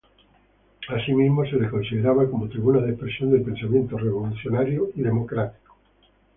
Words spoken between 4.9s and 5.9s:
y democrático.